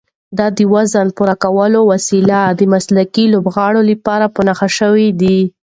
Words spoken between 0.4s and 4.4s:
د وزن پورته کولو وسایل د مسلکي لوبغاړو لپاره په